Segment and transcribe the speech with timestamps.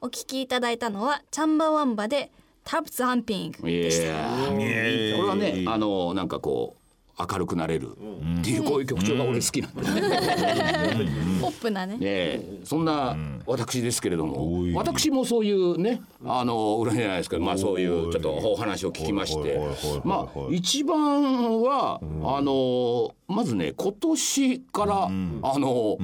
[0.00, 2.30] お聞きいただいたのはチャンバワンバで
[2.62, 4.06] タプツハンピングいでした。
[4.06, 4.46] や。
[4.46, 6.78] これはねあのなんかこう
[7.20, 7.96] 明るくなれる。
[8.40, 11.08] っていうこういう曲調が俺好きなんでね。
[11.40, 11.94] ポップなね。
[11.94, 12.60] ねえ。
[12.62, 19.60] そんな私ですけれども、私もそういうねあの裏じゃないですけどまあそういうちょっとお話を聞きまして
[20.04, 25.10] まあ一番はあのまずね今年からあ
[25.58, 25.98] の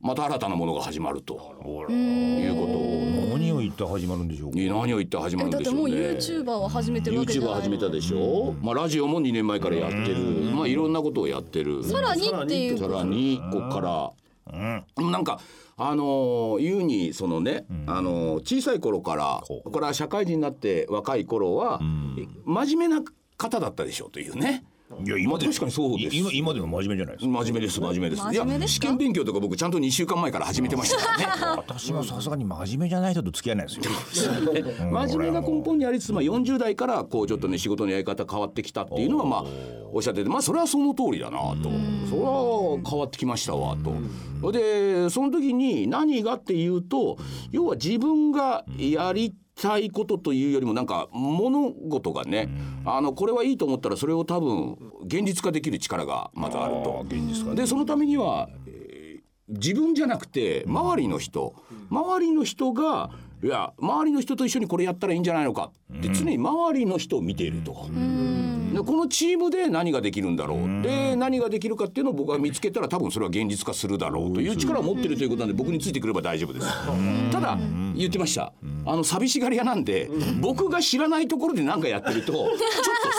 [0.00, 3.28] また新たなものが始まるということを。
[3.32, 4.58] 何を言って始まるんでしょうか。
[4.58, 6.44] 何を言って始まるんだってもうでしょうね。
[6.44, 7.54] YouTuber は始めてるわけじゃない。
[7.54, 10.18] 始めたでしょ、まあ、ラジオも2年前からやってる、
[10.54, 11.82] まあ、いろんなことをやってる。
[11.82, 12.78] さらにっていう。
[12.78, 14.12] さらにここから、
[15.04, 15.40] なんか
[15.76, 21.80] あのー言うにそのね、あのー小さい頃からこれは社会人になって若い頃は、
[22.44, 23.02] 真面目な
[23.36, 24.64] 方だったでしょうというね。
[25.04, 26.16] いや今でまあ確かにそうです。
[26.16, 27.30] 今今でも真面目じゃないですか。
[27.30, 28.22] 真面目です真面目です。
[28.22, 28.58] 真面目ですか？
[28.58, 31.56] いや試験勉強とか僕ちゃんと2週間前から始めてましたからね。
[31.68, 34.32] 私はさすがに真面目じゃない人と付き合えないですよ。
[34.90, 39.44] 真面目な根本にありつつ、まあ、40代からこうちょっとね仕事のやり方変わってきたっていうのはまあ
[39.92, 41.70] おっしゃっててまあそれはその通りだなと。
[42.08, 43.76] それは変わってきましたわ
[44.40, 44.52] と。
[44.52, 47.18] でその時に何がっていうと
[47.50, 49.36] 要は自分がやりた
[49.78, 52.48] いことというよりもなんか物事がね
[52.84, 57.04] あのこれはいいと思ったらそれを多分現実化できる力がまずあると。
[57.54, 58.48] でそのためには
[59.48, 61.54] 自分じゃなくて周りの人、
[61.90, 63.10] 周りの人が
[63.42, 67.86] いや周りの人と一緒にこれやったらいいんじゃないのかって常に周りの人を見ていると。
[68.78, 70.82] でこのチームで何ができるんだろう。
[70.82, 76.66] で何ができるかっていうのを僕が見つけたら多分それは現実化するだろうという力を持ってるということなんで僕についてくれば大丈夫です。
[77.32, 77.58] ただ
[77.96, 78.52] 言ってました。
[78.86, 80.08] あの寂しがり屋なんで
[80.40, 82.48] 僕が知らないところで何かやってるとちょっ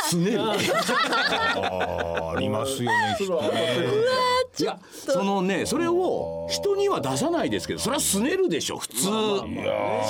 [0.04, 0.40] とすねる。
[0.50, 3.18] ありますよね
[4.60, 9.08] いやそのねそれを人には出さないですけどそれはすねるでしょ普通。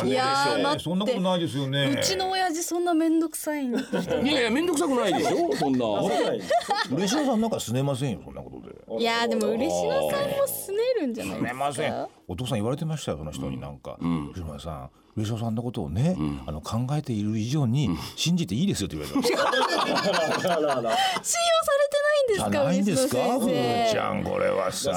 [0.05, 1.97] いやそんなことないですよね。
[2.00, 5.86] うちの親父そんな面倒くさい人いやいや面倒くさくないでしょそんな。
[6.92, 9.02] 嬉野さんなんかすねませんよそんなことで。
[9.02, 11.92] いやーでも嬉野さんもすねるんじゃないですません。
[11.92, 13.98] かお父さん言われてましたよその人になんか。
[14.02, 19.39] 嬉野さん嬉野さんのことをねあの考えている以上に信じていいですよって言われた 信用
[22.38, 23.17] ないんですかじゃないんですか？
[23.17, 24.92] 嬉野ふー先ちゃんこれはさ。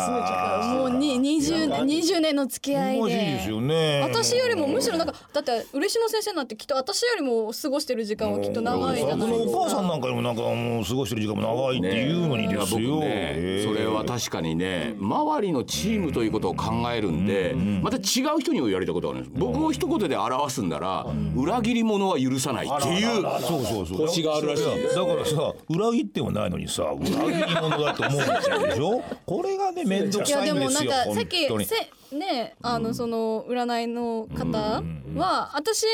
[0.62, 3.40] 生もうに 20, 20年の付き合いで。
[3.40, 4.00] すでよね。
[4.02, 9.58] 私よりもむしろなんかだって嬉野先生なんてきっと私よりも過ごしてる時間はきっと長いじゃこのないですか。
[9.58, 14.94] お母さんなんかよりもなんかもう過ごしてる時間も長いっていうのにです僕よ、ねえーそれは確かにね。
[14.98, 18.00] 周りのチームということを考えるんでまた違
[18.36, 19.40] う人にも言われたことがあるんです。
[19.40, 21.06] 僕を一言で表すんなら
[21.36, 24.06] 裏切り者は許さないっていうそうそうそう。
[24.06, 24.96] 星があるらしいんです。
[24.96, 28.58] だからさ裏切ってもないのにさ裏切り者だと思うんですよ。
[28.66, 34.82] でしょこれがね面倒くいやさいんででもなんかさっきせねあのその占いの方
[35.16, 35.84] は私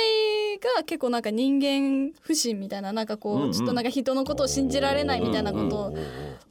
[0.77, 5.95] が結構なんか人間不信みたいななんかこうちょっとなんか人のことを信じられないみたいなこと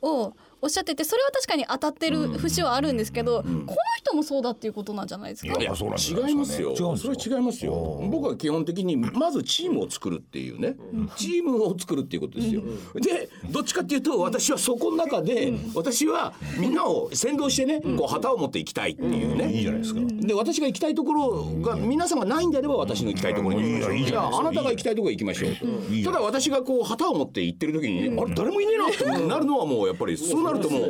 [0.02, 5.60] をおっしゃっててそれは確かに当たってる節はあるんですけどこの人もそうだっていうことなんじゃないですか？
[5.60, 6.76] いやそうなん違いますよ。
[6.76, 8.02] それは違いますよ。
[8.10, 10.76] 僕は基本的にまずチームを作るっていうね、
[11.16, 12.62] チームを作るっていうことですよ。
[12.96, 19.52] で、どっちかっていうと私はそこの中で私はみんなを先導してね、こう旗を持っていきたいっていうね。
[19.54, 20.02] いいじゃないですか。
[20.04, 24.06] で私が行きたいところが皆さんがないんであれば私の行きたいところに行きましょう。
[24.06, 25.56] じゃああなたが行きたいところへ行きましょう。
[25.56, 26.12] と。
[26.12, 30.82] ただ私がこう旗を持って行ってる時に、ねあれ誰もいねえなってなるのはもうやっぱりそうなるともう。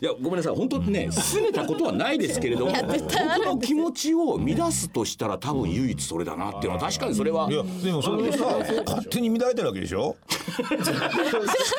[0.00, 0.54] いやごめんなさい。
[0.56, 7.50] 本当ね拗ねたことはないですけれども僕の気持ちを乱すとしたら多分唯一それだなっていうのは確かにそれは。
[7.50, 8.44] いやでもそれでさ
[8.86, 10.16] 勝手に乱れてるわけでしょ？
[10.28, 10.66] 知っ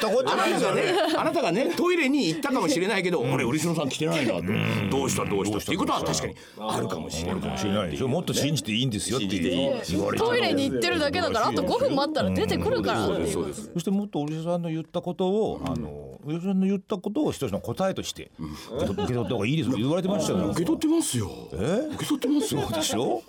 [0.02, 0.84] たことあないですよね。
[0.94, 4.44] なたがねあなたがねトイレに行ったかもしれないけど俺嬉野さん来てないなと。
[4.90, 5.72] どうしたどうしたって。
[5.72, 7.58] いうことは確かにあるかもしれない。
[7.58, 8.08] 知らないでしょ？
[8.08, 13.06] もっと信じていいんですよって言われトイレに行ってるだけだからあと5分待ったら出てくるから。
[13.06, 19.78] そうですそしてもっと嬉野さんの言ったことを、あの嬉野さんの言ったことを一つの答えとして受け取った方がいいですよ。
[19.78, 20.50] 言われてましたよ。
[20.50, 21.30] 受け取ってますよ。
[21.52, 22.70] 受け取ってますよ。
[22.70, 23.24] でしょ？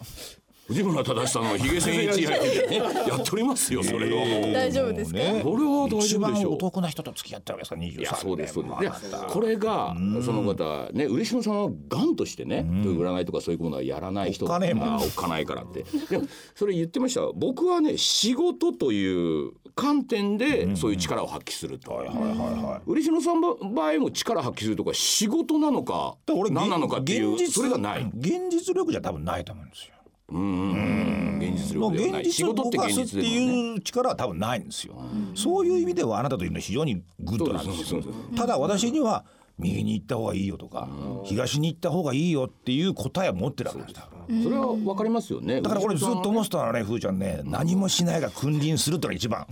[0.70, 5.18] 藤村忠さんのヒゲ千一夜でねやっておりますよそれはもう大丈夫ですか？
[5.18, 5.40] ね。
[5.42, 6.54] これは大丈夫でしょう。
[6.54, 9.10] お得な人と付き合ったわけですか23年いやそうですそうです。
[9.10, 14.46] でこれがその方ね嬉野さんはがんとしてね、占いとかそういうものはやらない人。
[14.46, 15.84] だおっかねえもおっかないからって。
[16.08, 16.24] でも
[16.54, 17.22] それ言ってました。
[17.34, 21.94] 僕はね仕事という観点でそういう力を発揮すると。
[21.94, 22.82] はいはいはいはい。
[22.86, 26.16] 嬉野さんの場合も力発揮するとか仕事なのか
[26.50, 28.10] 何なのかっていう現実それがない。
[28.16, 29.94] 現実力じゃ多分ないと思うんですよ
[30.30, 32.22] 現実もう力ではない。
[32.22, 33.26] 現実を動かすって。
[33.26, 34.94] いう力は多分ないんですよ、
[35.34, 38.02] そういう意味ではあなたというのは非常にグッドなんですよ
[38.36, 39.24] ただ私には
[39.60, 40.88] 右に行った方がいいよとか
[41.24, 44.04] 東に行った方がいいよっていう答えを持ってるわけですよ。
[44.44, 45.60] それはわかりますよね。
[45.60, 49.46] だからこれずっと思ってたのはねふーちゃんね何もしないが君臨するってのが一番。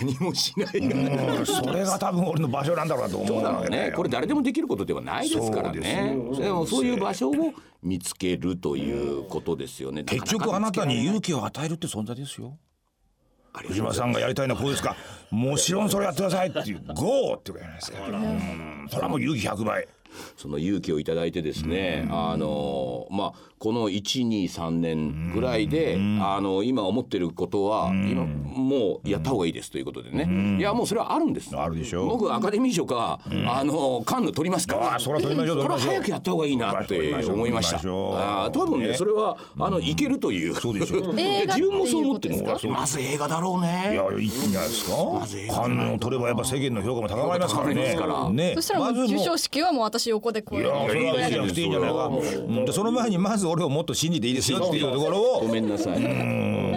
[0.00, 0.80] 何もしない。
[0.80, 3.92] がうんそれが多分俺の場所なんだろうなと思そうわけね。
[3.94, 6.16] これ誰でもできることではないですからね。
[6.38, 7.34] でもそういう場所を
[7.82, 10.02] 見つけるということですよね。
[10.04, 12.58] 結局あなたに勇気を与えるって存在ですよ。
[13.54, 14.96] 藤間さんがやりたいのはこうですか
[15.30, 17.98] もちろんそれやってくださいっていうゴーって言うじゃないですか。
[18.06, 18.86] うん。
[18.88, 19.88] それはもう勇気100倍
[20.36, 31.56] その勇気をいただいてですね、あのまあこの123年ぐらいで、あの今思ってることは、今もうやった方がいいですということでね、いやもうそれはあるんです。
[31.56, 32.06] あるでしょ。
[32.06, 33.18] 僕アカデミー賞か、
[33.48, 34.76] あのカンヌ取りますか。
[34.76, 37.76] らあそれは取りましょうこれは早くやった方がいいなって思いました。
[37.78, 38.94] あー多分ねね。
[38.94, 40.54] それはあのいけるという。
[40.54, 42.36] そうでしょ 自分もそう思ってる
[42.70, 45.56] まず映画だろういねやいいんじゃないですか？
[45.62, 48.52] カンヌを取ればやっぱ世間の評価も高まりますからね。
[48.54, 52.06] そしたらもうまず授賞式はもう私横でこういやそれはいいじゃなくていいんじゃないか。
[52.06, 52.12] う
[52.50, 52.64] ん。
[52.64, 54.58] でその前にまず俺をもっと信じていいですよ。
[54.58, 56.00] っていうところをごめんなさい。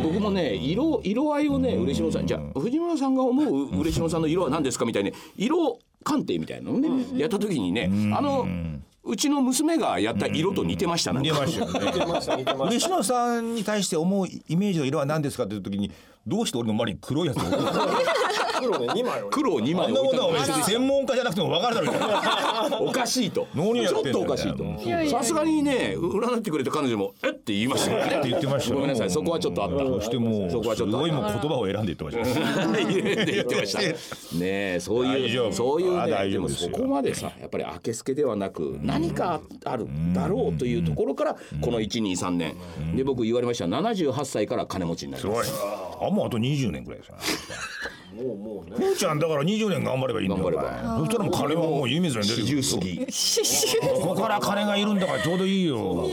[0.04, 8.48] 僕もね色色合いをね嬉野さんじゃあ藤村さんが思う嬉野さんの色は何ですかみたいに色鑑定みたいなのねやった時にねあの
[9.04, 11.34] うちの娘がやった色と似てましたなんか。
[11.34, 11.48] 出ま
[12.22, 12.54] したよね。
[12.68, 15.92] 嬉野さんに対して思うイメージの色は何ですかっていう時に
[16.28, 17.72] どうして俺の周りに黒いやつを置くの？
[18.60, 22.88] 黒ね2枚を黒を2あんな枚置いたの専門家じゃなくても分かるだろう。
[22.90, 23.48] おかしいと。
[23.54, 24.64] ちょっとおかしいと。
[25.10, 27.34] さすがにね占ってくれた彼女もえっ？
[27.34, 28.06] て言いましたよ。
[28.06, 28.76] ねって言ってましたよ。
[28.76, 29.10] ごめんなさい。
[29.10, 29.86] そこはちょっとあった。
[29.86, 32.78] そしてもうそこはちょっとすごいもう言葉を選んで言ってました。
[32.78, 33.80] 言ってました。
[33.82, 33.90] ね
[34.42, 42.56] えそういうそういうあねでもそこまでさやっぱり明けすけではなく何かあるだろうというところからこの123年。
[42.96, 43.66] で僕言われました。
[43.66, 45.28] 78歳から金持ちになりす。
[45.28, 45.38] ごい。
[45.38, 45.54] ます。
[46.02, 47.16] あもうあと20年ぐらいですよ。
[47.16, 47.22] ね
[48.19, 48.75] もうもうね。
[48.77, 50.44] ふーちゃんだから20年頑張ればいいんだよ。
[50.44, 50.98] 頑張れば。
[51.00, 52.57] そしたらもう金はもう湯水に出てくる。
[52.60, 54.01] 40過ぎ。
[54.01, 56.06] ここから金がいるんだからちょうどいいよ。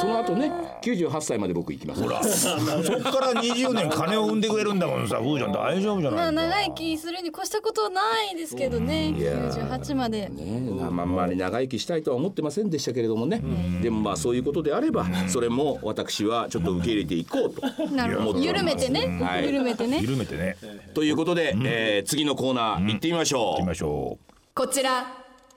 [0.00, 0.50] その後ね
[0.82, 2.02] 98歳まで僕行きます。
[2.02, 2.22] ほら。
[2.22, 5.18] そっから20年金を生んでくれるんだもんさ。
[5.18, 8.00] ふーちゃん大丈夫じゃまあない長生きするに越したことはな
[8.30, 9.14] いですけどね。
[9.16, 13.42] 98までねえまああんまり長生きしたいとは思ってませんでしたけれどもね。
[13.82, 17.86] でもまあそういうことであればそれも私はちょっと受け入れていこうと。
[17.94, 18.38] なるほど。
[18.40, 19.20] 緩めてね。
[19.22, 19.46] はい。
[19.46, 20.00] 緩めてね。
[20.00, 20.56] 緩めてね。
[20.92, 23.42] ということでえー次のコーナー行ってみましょう。
[23.52, 24.18] 行きましょ
[24.54, 25.06] こちら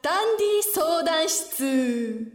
[0.01, 2.31] ダンディ相談室。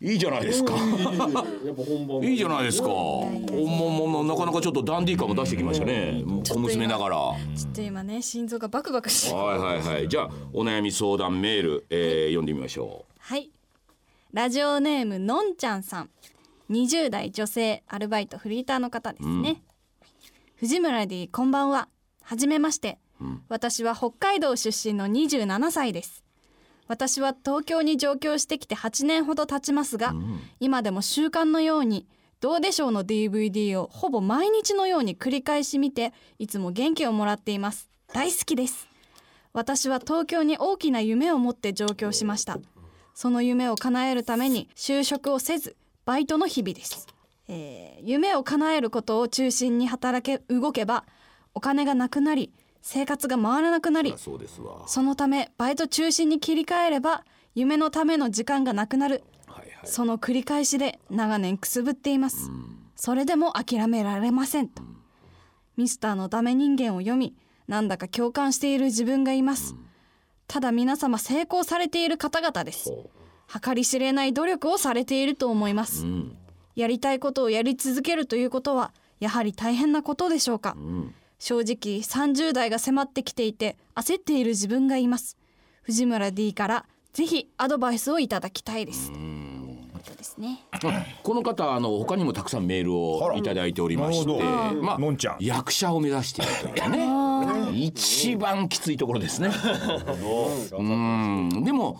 [0.00, 0.74] いいじゃないですか。
[2.22, 2.88] いいじゃないですか。
[2.88, 6.24] おもももなかなかちょっとダンディー感も出してきましたね。
[6.44, 7.16] 小娘ながら。
[7.16, 9.30] はちょっと今ね心臓がバクバクして。
[9.30, 10.08] いはいはい。
[10.08, 13.50] じゃあお悩み相談メール、えー、読んでみましょはい。
[14.32, 16.10] ラジオネームのんちゃんさん。
[16.72, 19.62] 20代女性アルバイトフリーターの方ですね、
[20.56, 21.88] 藤村 D こんばんは
[22.22, 22.98] はじめまして、
[23.48, 26.24] 私は北海道出身の27歳です。
[26.88, 30.14] 私は東京に上京してきて8年ほど経ちますが、
[30.60, 32.06] 今でも習慣のように
[32.40, 37.88] どうでしょうの DVD をほぼ毎日のように繰り返し見ていつも元気をもらっています。
[38.12, 38.88] 大好きです。
[39.52, 42.58] 私は東京に大きな夢を持って上京しました。
[43.14, 47.06] その夢を叶えるために就職をせずバイトの日々です、
[47.48, 51.04] えー夢を叶えることを中心に働け動けば
[51.54, 54.18] お金がなくなり生活が回らなくなりう。
[54.18, 54.82] そうですわ。
[54.86, 59.22] そのためバイト中心に切り替えれば夢のための時間がなくなる。
[59.46, 59.86] はいはい。
[59.86, 62.50] その繰り返しで長年くすぶっています、
[62.96, 64.82] それでも諦められませんと、
[65.76, 67.36] ミスターのダメ人間を読み
[67.68, 69.74] なんだか共感している自分がいます、
[70.48, 72.90] ただ皆様成功されている方々です。
[73.62, 76.36] 計り知れない努力をされていると思います、うん。
[76.74, 81.14] やりたいことをやり続けるということはやはり大変なことでしょうか、うん。
[81.42, 85.36] 正直30代が迫ってきていて焦っている自分がいます。
[85.82, 89.10] 藤村 D からぜひアドバイスをいただきたいです。
[89.10, 89.16] こ
[90.04, 90.64] とですね。
[91.24, 94.82] この方あの他にもたくさんメールをいただいておりまして、なるほど。
[94.82, 95.36] まあのんちゃん。
[95.40, 96.90] 役者を目指しているという
[97.72, 97.72] ね。
[97.86, 99.50] 一番きついところですね。
[100.78, 101.64] うん。
[101.64, 101.98] でも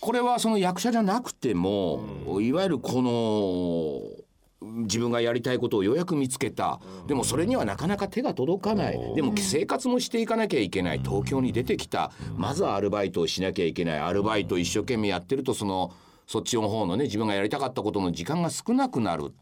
[0.00, 2.02] これはその役者じゃなくても、
[2.40, 4.19] いわゆるこの
[4.62, 6.80] 自分がやりたいことをようやく見つけた。
[7.06, 9.14] でもそれにはなかなか手が届かない。
[9.14, 10.98] でも生活もしていかなきゃいけない。
[10.98, 12.12] 東京に出てきた。
[12.36, 13.98] まずはアルバイトをしなきゃいけない。
[13.98, 15.92] アルバイト一生懸命やってるとその
[16.26, 19.32] そっちの方のね自分がやりたかったことの時間が少なくなる。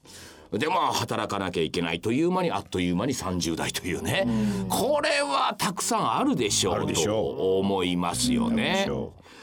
[0.53, 4.27] でまあ働かなきゃいけないという間にあっという間に30代というね。
[4.69, 8.89] これはたくさんあるでしょうと思いますよね。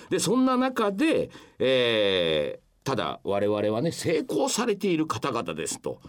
[0.09, 1.29] でそんな中で、
[1.59, 5.99] えーただ我々はね成功されている方々ですと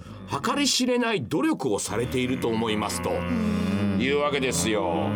[0.44, 3.10] 計り知れない努力をされていると思いますと
[3.98, 5.08] いうわけですよ。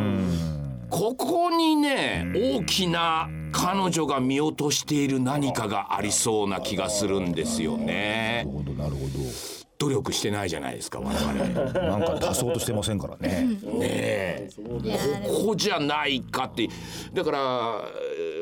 [0.88, 8.46] ここにね大きな彼女が見落としている何かがありそうな気がするんですよね。
[8.46, 9.00] なるほどなるほ
[9.80, 11.72] 努力してないじゃないですか我々。
[11.72, 13.48] ど なんか足そうとしてませんからね。
[13.62, 14.48] ねえ。
[15.26, 16.68] ここじゃないかって。
[17.14, 17.84] だから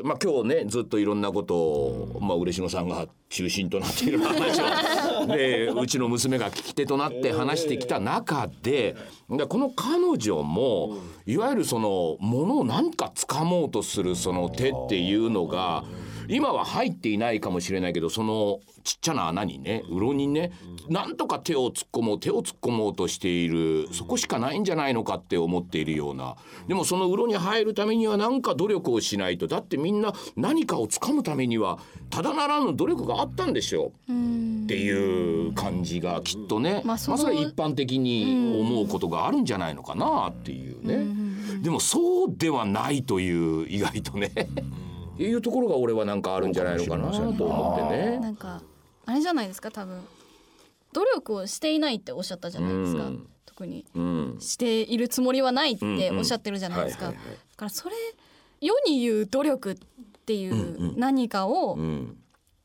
[0.03, 8.95] まあ今日ねずっといろんなことを、まあ、嬉野さんが中心となっている話を でうちの娘が聞き手となって話してきた中で
[9.29, 15.83] でこの彼女もいわゆるそのものを何か掴もうとするその手っていうのが。
[16.29, 20.51] 今は入っていないかもしれないけどそのちっちゃな穴にねうろにね
[20.87, 23.87] なんとか手を突っ込もう手を突っ込もうとしている。
[23.91, 26.35] そこしかないんじゃないのかって思っているような。
[26.67, 29.47] でもそのうろに入るためには何か努力をしないと。
[29.47, 34.11] だってみんな何かを掴むためにはただならぬ努力があったんでしょう。
[34.11, 41.61] っていう感じがきっとね、まあ、それは一般的に思うことがあるんじゃないのかなっていうね。
[41.61, 44.31] でもそうではないという意外とね。
[45.23, 48.19] いうところが俺はなんかあるんじゃないのかなと思ってね。
[48.19, 48.61] なんか
[49.05, 50.01] あれじゃないですか多分。
[50.91, 53.27] 努力をしていないっておっしゃったじゃないですか、うん。
[53.45, 53.85] 特に。
[53.93, 57.13] うん、しているつもりはないっておっしゃってるじゃないですか、だ
[57.57, 57.95] からそれ
[58.61, 59.75] 世に言う努力っ
[60.25, 62.17] ていう何かを、うん、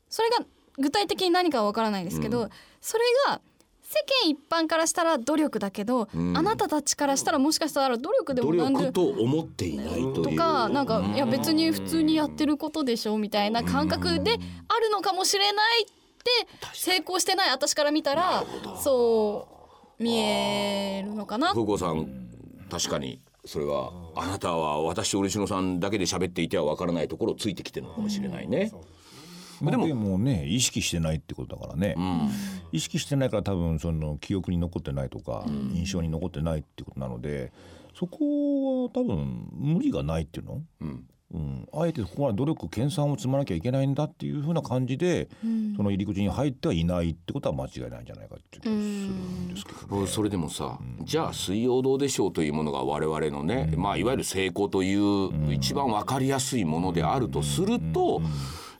[0.09, 0.47] それが
[0.79, 2.49] 具体的に何かはわからないですけど、
[2.81, 3.41] それが
[3.95, 6.37] 世間一般からしたら努力だけど、ん。
[6.37, 15.93] あなたたちからしたらもしかしたら努力で努もなんで力と思っていないとかなんかいや別に普通にやってることでしょみたいな感覚であるのかもしれないって
[16.73, 18.45] 成功してない私から見たら
[18.83, 19.49] そ
[19.99, 21.55] う見えるのかな。
[21.55, 22.09] 風子さん
[22.71, 28.71] 確かにそれはあなたは私と嬉野さんだけで喋っていてはわからないところをついてきてるのかもしれないね。
[28.73, 28.83] まあ
[29.63, 31.97] でもね意識してないってことだからね、
[32.73, 35.45] 意識してないから多分その記憶に残ってないとか、
[35.75, 37.53] 印象に残ってないってことなので
[37.95, 41.07] そこは多分無理がないっていうの、うん。
[41.33, 45.29] うん、あえてここは努力研鑽を積まなきゃいけないんだっていうふうな感じで、
[45.77, 50.07] その入り口に入ってはいないってことは間違いないんじゃないかっていう気がするんですけど、うん。
[50.07, 58.23] それでもさ、じゃあ「水曜どうでしょう」というものが我々のね、まあいわゆる成功という一番わかりやすいものであるとすると、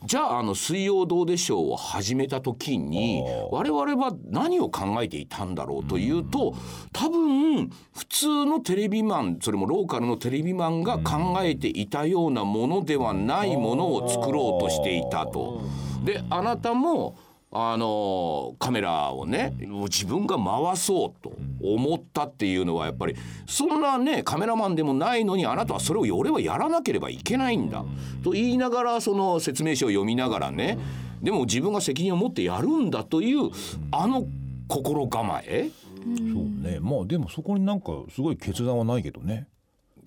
[0.05, 6.53] じゃああの「水曜どうでしょう」を始めた時に我々は何を考えていたんだろうというと
[6.93, 15.61] 多分普通のテレビマンそれもローカルのテレビマンが考えていたようなものではないものを作ろうとしていたと。
[16.03, 17.15] であなたも
[17.51, 21.31] あのカメラをねもう自分が回そうと
[21.73, 23.15] 思ったっていうのはやっぱり
[23.47, 27.83] そんなねカメラマンでもないのにあなたはそれを俺はやらなければいけないんだ
[28.23, 30.77] と言いながらその説明書を読みながらね
[31.21, 33.49] でも自分が責任を持ってやるんだという
[33.91, 34.25] あの
[34.67, 35.69] 心構え？
[36.05, 36.13] そう
[36.61, 36.79] ね。
[36.79, 39.47] まあでもそこになんかすごい決断はないけどね。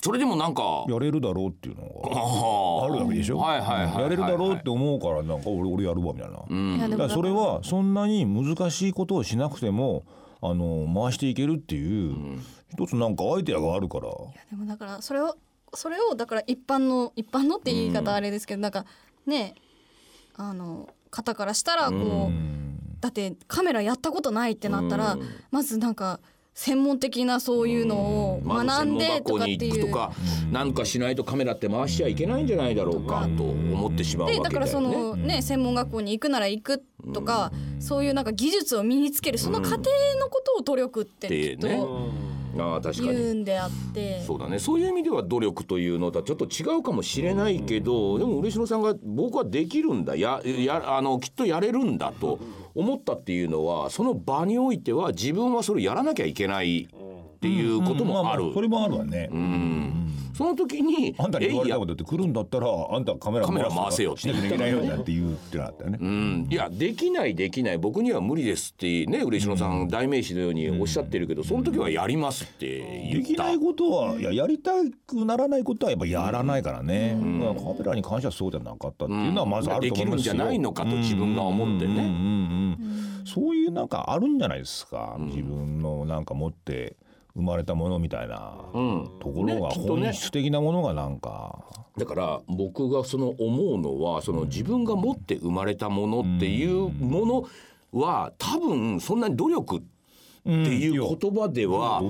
[0.00, 4.02] それでもなんかやれるだろうっていうのあがあるわけでしょ、はいはいはいはい。
[4.02, 6.36] やれるだろうって思うからなんか俺俺やるわみたいな、
[6.76, 10.04] いやでもだからそれはそんなに難しいことをしなくても
[10.40, 12.38] あの回していけるっていう、
[12.70, 14.08] 一つなんかアイデアがあるから。
[14.50, 15.36] でもだからそれを
[15.74, 18.86] それをだから一般の一般のって言い方あれですけど、なんか
[19.26, 19.54] ね
[20.36, 25.18] あの方からしたらこう、だってカメラやったことないってなったら、
[25.50, 26.20] まずなんか
[26.58, 29.86] 専門的なそういうのをまあ学んでとかって専門学校に行くいう。
[29.86, 30.12] とか
[30.50, 30.74] なん。
[30.74, 34.48] かしないとカメラって回しちゃいけないんじゃないだろうかと思ってしまうわけだよね。
[34.50, 36.82] でだからそのね、専門学校に行くなら行く
[37.14, 39.88] とか、そういうなんか技術を身につけるその過程
[40.20, 41.76] のことを努力ってきっってね。
[41.76, 42.10] と
[42.58, 44.58] ああ確か言にうんであって、そうだね。
[44.58, 50.16] そういう意味では努力というのとはちょっと違うかもしれないけどでも嬉野さんが僕はできるんだ。
[50.16, 52.40] ややあのきっとやれるんだと
[52.78, 58.42] 思ったっていうのはその場においては自分はそれをやらなきゃいけないっていうこともある。
[58.44, 59.28] ままそれもあるわね、
[60.38, 67.78] その時にあんたに言われたことって来るんだったらあんたカメラカメラ回せよしなきゃいけないよなんて言うってなったよね、うん、いやできないできない。
[67.78, 73.28] 僕には無理ですってね嬉野さん代名詞のようにおっしゃってるけどその時はやりますって言った。
[73.28, 74.70] できないことはいややりた
[75.08, 81.94] くならないことはやっぱやらないからね、だからカメラに関してはそうじゃなかったっていうのはまずあると思いますよ、できるんじゃないのかと自分が思ってね。
[81.94, 83.24] うんうんうんうん。
[83.26, 86.96] そういうなんかあるんじゃないですか、自分のなんか持って
[87.38, 89.10] 生まれたものみたいなうん。
[89.20, 91.64] ところが本質的なものがなんか、
[91.96, 97.48] だから僕がその思うのはその自分が持って生まれたものっていうも
[97.92, 99.80] のは多分そんなに努力っ
[100.42, 102.02] ていう言葉では。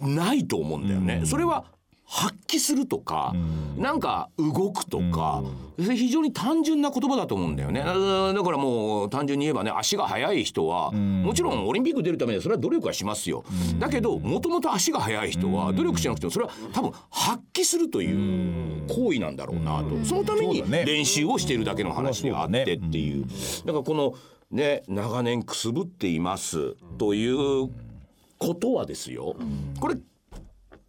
[0.00, 1.22] ないと思うんだよね。
[1.24, 1.64] それは
[2.06, 3.34] 発揮するとか、
[3.76, 5.42] なんか動くとか、
[5.80, 7.80] それ非常に単純な言葉だと思うんだよね。
[7.80, 13.44] だだからもう単純に言えばね足が速い人は、もちろんオリンピック出るためにはそれは努力はしますよ、
[13.78, 23.24] だけどもともと足が速い人は努力しなくてもそれは多分発揮するという行為なんだろうなと、そのために練習をしているだけの話であってっていう、
[23.64, 24.14] だからこの
[24.50, 27.70] ね長年くすぶっていますという
[28.38, 29.34] ことはですよ、
[29.80, 29.96] これ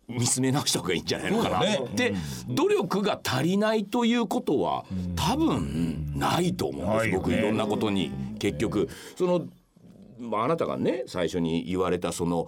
[0.07, 1.62] 見つめ直した方がいいんじゃないのかな、
[1.95, 2.13] で
[2.47, 4.85] 努力が足りないということは
[5.15, 8.12] 多分ないと思うんです、ない僕いろんなことに。
[8.38, 9.47] 結局その、
[10.19, 12.47] まあ、あなたがね最初に言われたその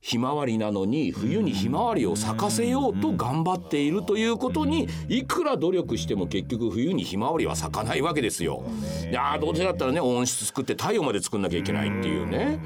[0.00, 8.64] ひまわりなのに冬にひまわりを咲かせようと頑張っているということにいくら努力しても結局冬にひまわりは咲かないわけですよ。
[9.10, 12.60] いやーどうせだったらね温室作って太陽まで作んなきゃいけないっていうね。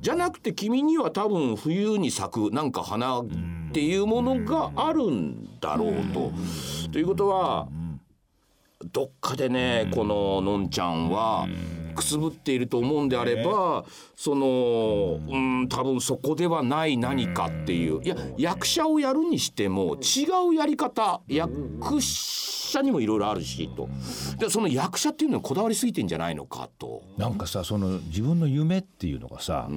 [0.00, 3.26] じゃなくて君には多分冬に咲くなんか花っ
[3.72, 6.32] ていうものがあるんだろうと。
[6.92, 7.68] ということは
[8.92, 11.46] どっかでねこののんちゃんは
[11.96, 13.84] くすぶっていると思うんであれば
[14.14, 18.02] そのうん多分そこではない何かっていう。
[18.04, 23.88] いや役者をやるにしても違うやり方役者にもいろいろあるしと。
[24.38, 27.02] でその役者っていうのにこだわりすぎてんじゃないのかと。
[27.16, 29.68] なんかさその自分の夢っていうのがさ、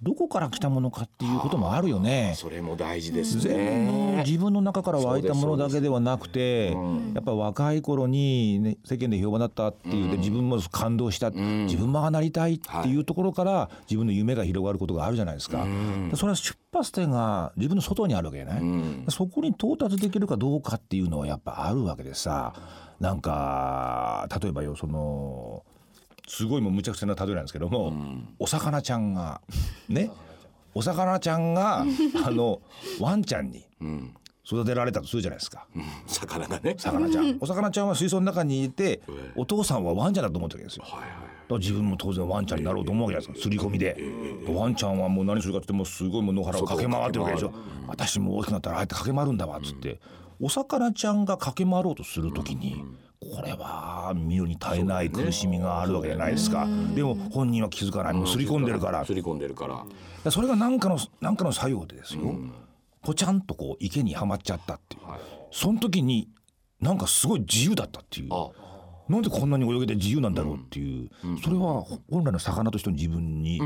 [0.00, 2.32] どこから来たものかっていうこともあるよね。
[2.36, 4.22] それも大事ですね。
[4.26, 6.72] 自分の中から湧いたものだけではなくて、
[7.14, 15.66] やっぱ若い頃に、ね、世間で評判だったっていうで自分も感動した、自分もああなりたいっていうところから自分の夢が広がることがあるじゃないですか。
[16.14, 18.62] それは出発点が自分の外にあるわけじゃない、
[19.10, 22.54] そこに到達できるかどうかっていうのはやっぱあるわけでさ
[23.00, 23.20] なん。
[23.20, 25.64] か例えばよその
[26.28, 27.92] すごいもう無茶苦茶な例えなんですけども、
[28.38, 29.40] お魚ちゃんが
[29.88, 30.10] ね。
[30.74, 31.54] お魚ちゃん。
[31.54, 31.84] が
[32.24, 32.60] あの
[33.00, 33.64] ワンちゃんに
[34.44, 35.66] 育てられたとするじゃないですか。
[36.06, 36.74] 魚がね。
[36.78, 37.38] 魚ちゃん。
[37.40, 39.00] お魚ちゃんは水槽の中にいて
[39.34, 40.84] お父さんはワンちゃんだと思ってるわけですよ。
[40.84, 41.04] だか
[41.48, 43.96] ら自分も当然ワンちゃんになろうと思うわけじゃないですか刷り込みで。
[44.54, 47.52] ワンちゃんはもう何するかって言ってもすごいもう野原を駆け回ってるわけでしょ。
[47.86, 49.98] 私も大きくなったらああやって駆け回るんだわっつって。
[50.40, 52.84] お魚ちゃんが駆け回ろうとするときに
[53.20, 56.68] これは見るに耐えない苦しみがあるわけじゃないですか。
[56.94, 58.14] でも本人は気づかない。
[58.14, 59.04] もう刷り込んでるから。
[59.04, 59.74] すり込んでるから。
[59.74, 59.88] だか
[60.24, 62.22] らそれが何かの何かの作用でですよ、
[63.02, 65.02] ぽちゃんとこう池にはまっちゃったっていう、
[65.50, 66.28] その時に
[66.80, 68.28] なんかすごい自由だったっていう。
[68.32, 68.50] あ
[69.08, 71.08] なんでこんなに泳げて自由なんだろうっていう、
[71.42, 73.60] それは本来の魚としての自分に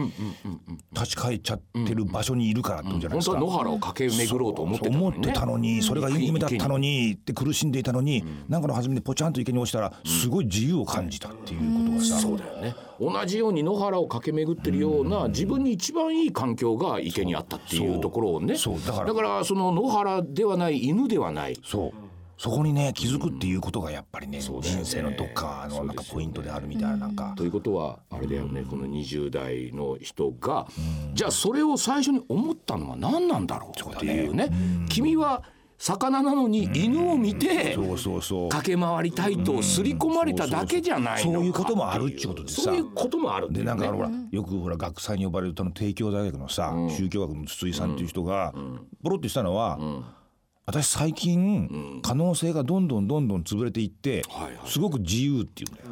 [0.93, 3.39] 立ち返っちゃってる場所にいるからってことじゃないですか。
[3.39, 5.33] 本当は野原を駆け巡ろうと思ってたのにね。
[5.33, 12.75] たのにそれが夢だったのにって苦しんでいたのに、なんかの弾みでポチャンと池に落ちたらすごい自由を感じたっていうことがさ、そうだよね。
[13.01, 18.57] 同じように野原を駆け巡ってるような自分に一番いい環境が池にあったっていうところをね。
[18.57, 21.59] そうだからその野原ではない犬ではない。
[21.65, 21.93] そう
[22.43, 27.35] そこにね気づくっていうことがやっぱりね,、人生のどっかのなんかポイントであるみたいななんか。
[27.37, 30.67] ということはあれだよねこの20代の人が
[31.15, 33.95] じゃあそれを最初に思ったのは何なんだろう？
[33.95, 34.51] っていうね。
[34.89, 35.45] 君は
[35.79, 38.49] 魚なのに犬を見てそうそうそう。
[38.49, 42.63] 駆け回りたいと刷り込まれただけじゃないのかそういうこともあるっちゅうことでさ。
[42.63, 48.53] そういうこともあるでなんかほらよくほら学祭に呼ばれるとの帝京大学のさ、宗教学の筒井さんっていう人が
[49.01, 49.79] ボロッとしたのは、
[50.65, 54.71] 私最近可能性がどんどんどんどん潰れていって、はいはい。
[54.71, 55.75] すごく自由っていうん。
[55.75, 55.89] だよ。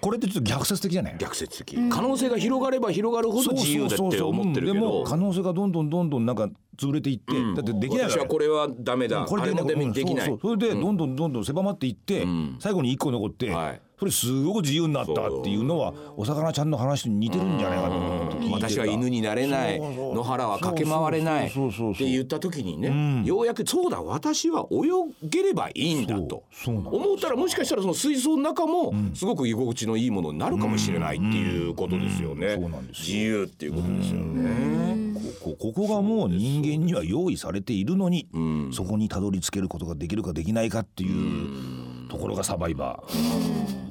[0.00, 1.16] これってちょっと逆説的じゃない？
[1.18, 1.78] 逆説的。
[1.88, 9.24] 可能性が広がれば広がるほど自由だって思ってるけうんでもど可能性がどんどんどんどんなんか潰れていって、だってできない私はこれはダメだ。
[9.24, 10.26] これでもできない。
[10.26, 12.26] そうそうそれでどんどんどんどん狭まっていって、
[12.58, 18.68] 最後に一個残って、はいそれすごく自由になったっていうのはお魚ちゃんの話と似てるんじゃないかと思って聞いてた。
[18.68, 19.80] 私は犬になれない。
[19.80, 21.46] 野原は駆け回れない。
[21.46, 26.44] って言った時にねようやくそうだ私は泳げればいいんだと。
[26.66, 32.56] 思ったらもしかしたらその水槽の中もすごく居心地のいいものになるかもしれないっていうことですよね。
[32.56, 35.14] そうなん自由っていうことですよね。
[35.40, 38.28] こここがもう人間には用意されているのに、
[38.72, 43.83] そこにたどり着けることができるかできないかっていうところがサバイバー。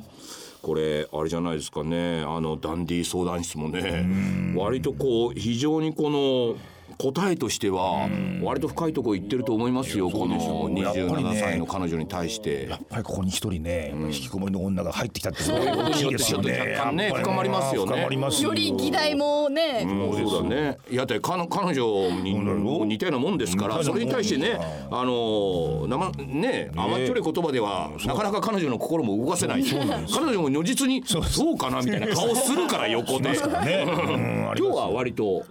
[0.64, 2.24] これあれじゃないですかね。
[2.26, 4.56] あのダンディ相談室もね。
[4.56, 6.56] 割とこう非常にこの
[6.98, 8.10] 答えとしては
[8.42, 10.36] 割と深いところ行ってると思いますよこの
[10.82, 11.32] やっぱりね。
[11.32, 12.68] 27歳の彼女に対して。
[12.70, 16.60] やっぱりここに一人ね、引きこもりの女が入ってきたってそういうことですよね。
[16.60, 17.92] 若干ねやっぱり深まりますよね。
[17.94, 18.54] 深まりますよ。
[18.54, 20.78] り議題もね、そうだね。
[20.90, 24.60] いやだって彼彼女にも似たようなもんですから、それに対してね、
[24.92, 29.64] あの生ね甘っちょろい言葉ではなかなか彼女の心も動かせない。
[29.64, 31.20] 彼女も如実にそ
[31.52, 33.34] うかなみたいな顔するから横で。
[33.34, 35.44] 今日は割と。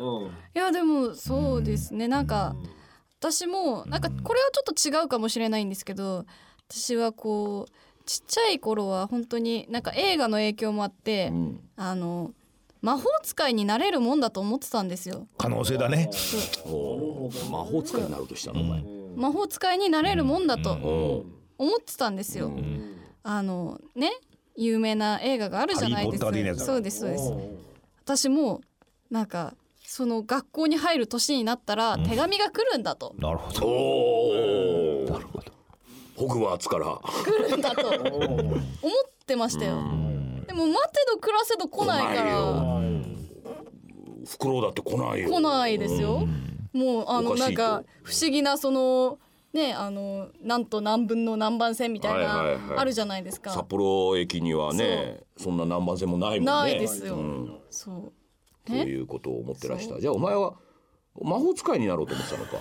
[0.54, 2.08] いやでもそうですね。
[2.08, 2.54] なんか
[3.18, 6.26] 私もなんかこれはちょっと違うかもしれないんですけど
[6.68, 11.60] 私はこうちっちゃい頃は本当になんか映画の影響もあって、うん。
[11.76, 12.32] あの
[12.82, 15.28] 魔法使いになれるもんだと思ってたんですよ。
[15.38, 16.10] 可能性だね。
[17.48, 18.82] 魔法使いになろうとしたのお前。
[19.16, 21.24] 魔法使いになれるもんだとお
[21.58, 22.52] 思ってたんですよ。
[23.22, 24.10] あのね
[24.56, 27.32] 有名な映画があるじゃないですハリーポッター的なやつだそうですそうです。
[28.04, 28.60] 私も
[29.10, 29.54] なんか
[29.94, 35.12] その学校に入る年になったら手紙が来るんだと、なるほど。
[35.12, 35.52] なるほど。
[36.16, 36.98] ホグワーツから。
[37.22, 37.88] 来るんだと。
[37.88, 38.62] 思っ
[39.26, 39.82] てましたよ。
[40.46, 42.80] でも待てど暮らせど来ないから。
[44.24, 45.28] フクロウだって来ないよ。
[45.28, 46.26] 来ないですよ。
[46.72, 49.18] もうあのないんか不思議なその
[49.52, 52.58] ねあのなんと何分の何番線みたいはいはいはい。
[52.76, 53.64] なあるじゃないです札か。
[53.64, 56.50] 幌駅にはねそんな何番線もないもんね。
[56.50, 57.16] ないですよ。
[57.16, 57.58] うん。
[57.68, 58.12] そう。
[58.66, 60.00] そういうことを思ってらした。
[60.00, 60.54] じゃあお前は
[61.20, 62.52] 魔法使いになろうと思ってたのか。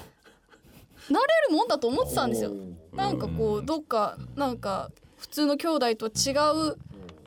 [1.09, 2.51] なれるもんだと思ってたんですよ。
[2.93, 6.33] なんかこうどっかなんか普通の兄弟と違
[6.71, 6.77] う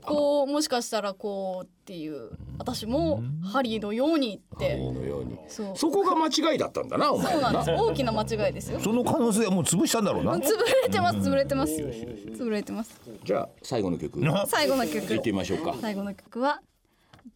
[0.02, 4.76] こうもしかしたらこうっていう私もハリーのようにって。
[4.76, 5.38] このように。
[5.48, 5.76] そう。
[5.76, 7.32] そこが間違いだったんだなお前は。
[7.32, 7.82] そうなんです。
[7.82, 8.80] 大きな間違いですよ。
[8.80, 10.34] その可能性はもう潰したんだろうな。
[10.34, 11.72] 潰れてます潰れてます。
[11.72, 13.00] 潰れてます。
[13.24, 14.20] じゃあ最後の曲。
[14.46, 15.16] 最後の曲。
[15.16, 15.74] ってみましょうか。
[15.80, 16.60] 最後の曲は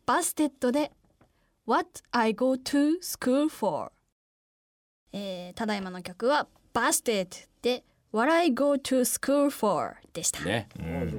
[0.06, 0.92] バステッドで
[1.68, 3.90] What I Go to School For、
[5.12, 10.68] えー、ただいまの曲はバステッドで What I Go to School For でした、ね、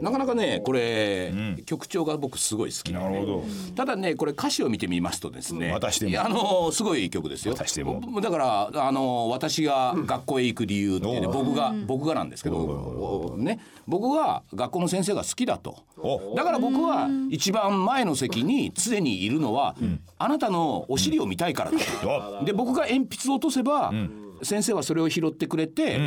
[0.02, 1.32] なかなかねこれ、
[1.65, 3.13] 曲調が僕すごい好きなのね。
[3.13, 3.43] なるほど。
[3.75, 6.12] ただねこれ歌詞を見てみますとですね、またしても。
[6.12, 7.54] いやあのすごい曲ですよ。
[7.54, 13.60] だからあの私が学校へ行く理由ってね、僕が僕がなんですけど、ね。
[13.88, 15.84] 僕は学校の先生が好きだと。
[15.97, 16.34] お。
[16.36, 19.75] だから僕は一番前の席に常にいるのは、
[20.17, 22.39] あなたのお尻を見たいからだと。
[22.41, 23.93] おで僕が鉛筆を落とせば、
[24.43, 25.99] 先生はそれを拾ってくれて、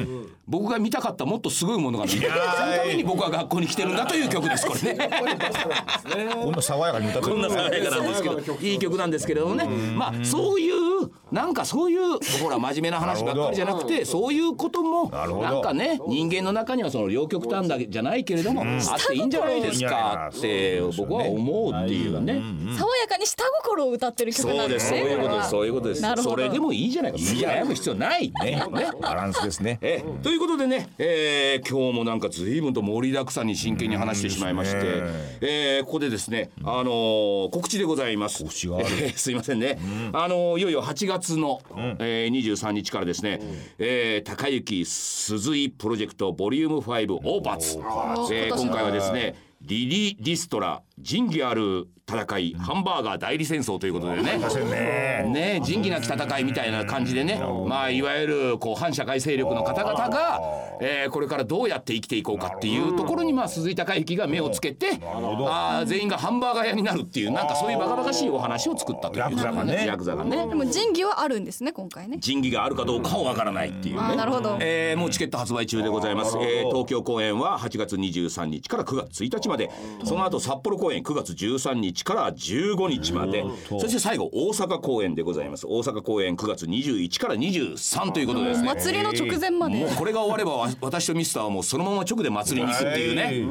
[0.46, 2.30] 僕が見たかったもっとすごいものが見れる。
[2.30, 5.08] そのために僕は学校に来てるんだという曲ですこれ ね。
[6.42, 7.34] こんな爽やかに歌ってる。
[7.34, 10.74] こんな爽やかなんですけどいい曲なんですけれどもねまあそういう
[11.32, 12.00] なんかそういう
[12.42, 18.64] ほら真面目な話ばっかりじゃなくてそういうこともなんかね人間の中にはその両極端だけじゃないけれどもあ
[18.96, 22.40] っていいんじゃないですかって僕は思うっていうね。
[22.78, 25.50] 爽やかに下心を歌ってる曲そうですそうなんですねいうことです。
[25.50, 26.22] そういうことです。
[26.22, 27.18] それでもいいじゃないか。
[27.18, 28.50] 次悩む必要ないね。
[28.72, 28.90] ね。
[29.00, 29.78] バランスですね。
[29.80, 34.78] えということでね、えー今日もなんか随分と盛りだくさんに真剣に話してしまいまして、
[35.40, 38.42] えーここでですね、あのー告知でございます。
[38.42, 38.86] 告知がある。
[39.00, 39.78] え ーすいませんね。
[40.12, 41.60] あのーいよいよ8月の、
[41.98, 43.40] えー、23日からですね、
[43.78, 47.78] えー高雪鈴井プロジェクトボリューム5オーツ、
[48.34, 49.52] えー今回はですね。
[49.64, 54.38] リリ・リストラ仁義ある戦いハンバーガー代理戦争ということでね。
[54.38, 55.24] ね。
[55.28, 57.40] ね仁義なき戦いみたいな感じでね。
[57.66, 60.40] まあいわゆるこう反社会勢力の方々が、
[60.80, 69.86] えーこれからどうやって生きていこうかっていうところにまあ鈴井孝之が目をつけてあー全員がハンバーガー屋になるっていうなんかそういうバカバカしいお話を作ったというヤクザがね。
[69.86, 70.46] ヤクザがね。
[70.46, 72.18] でも仁義はあるんですね今回ね。
[72.18, 74.16] 仁義があるかどうかはわからないっていうね。
[74.16, 74.58] なるほど。
[74.60, 79.70] えーもうチケット発売中でございます、えー東京公演は8月23日から9月1日まで。
[80.04, 83.44] その後札幌公演9月13日から15日まで。
[83.68, 85.66] そして最後大阪公演でございます。
[85.66, 88.68] 大阪公演9月21から23ということでですね。
[88.68, 89.76] 祭りの直前まで。
[89.76, 93.46] もうこれが終わればわ私とミスターはもうそのまま直で祭りに行くっていうね。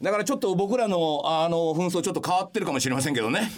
[0.00, 3.50] だからちょっと僕らのあの紛争ちょっと変わってるかもしれませんけどね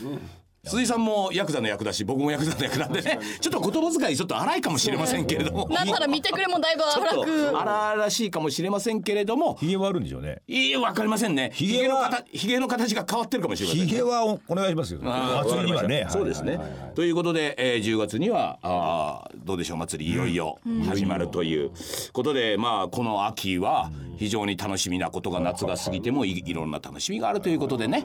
[0.65, 3.19] 鈴井さんもヤクザの役だし僕もヤクザの役なんでね。
[3.41, 5.67] ちょっと言葉遣いちょっと荒いかもしれませんけれども。
[5.71, 7.51] なんなら見てくれもだいぶ荒く。
[7.51, 9.57] と荒々しいかもしれませんけれども。
[9.57, 10.43] ひげはあるんでしょうね。
[10.47, 11.51] いいわかりませんね。
[11.55, 15.01] ひげの形ひげの形が変わってるかもしれませんひげはおお願いしますよ。
[15.01, 16.07] 祭りにはね。
[16.11, 16.61] そうですね。
[16.95, 20.13] ということで、えー、10月にはあーどうでしょう祭り。
[20.13, 21.71] いよいよ始まるという
[22.13, 28.05] ことで、まあこの秋は非常に楽しみなことが夏が過ぎてもいいろんな楽しみがあるということでね。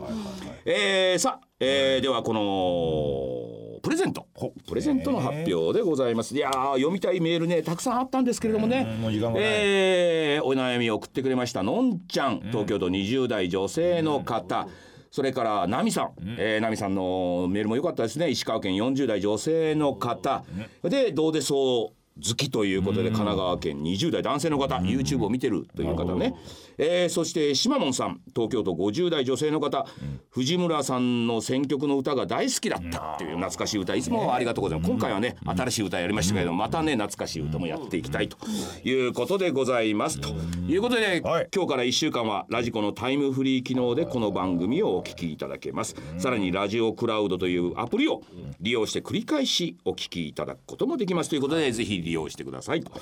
[0.64, 4.28] えーさあ、えーではこのプレゼント。
[4.68, 6.36] プレゼントの発表でございます。
[6.36, 8.86] いやー読みたいメールねたくさんあったんですけれどもね。
[9.30, 11.64] うえーお悩みを送ってくれました。
[11.64, 12.42] のんちゃん。
[12.52, 14.68] 東京都20代女性の方、
[15.12, 18.30] それからナミさん、えーナミさんのメールも良かったですね。
[18.32, 20.44] 石川県40代女性の方、
[20.84, 22.05] でどうでそう？
[22.18, 26.34] 好きということで神奈川県20代男性の方、YouTube を見てるという方ね、
[26.78, 29.86] えーそしてしまもんさん東京都50代女性の方、
[30.30, 33.96] 藤村さんの選曲の歌が大好きだったっていう懐かしい歌。
[33.96, 34.92] いつもありがとうございます。
[34.92, 38.38] 今回はね新しい歌やりましたけれどもまたね懐かしい歌もやっていきたいと
[38.84, 40.30] いうことでございますと。
[40.68, 41.50] いうことで、はい。
[41.54, 45.96] 今日から1週間はラジコのタイムフリー機能でこの番組をお聞きいただけます。
[46.18, 48.22] さらにラジオクラウドというアプリを
[48.62, 51.30] 利用して繰り返しお聞きいただくこともできます。
[51.30, 52.92] ということでぜひ利用してくださいと。
[52.92, 53.02] とい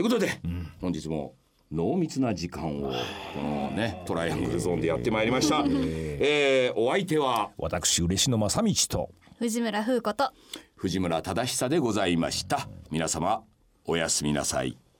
[0.00, 0.40] うことで、
[0.80, 1.34] 本日も
[1.70, 2.90] 濃密な時間を
[3.34, 5.62] このねトライアングルゾーンでやってまいりました。
[5.68, 10.32] えーお相手は私嬉野正道と藤村風子と
[10.76, 12.68] 藤村忠久でございました。
[12.90, 13.42] 皆様
[13.84, 14.76] おやすみなさい。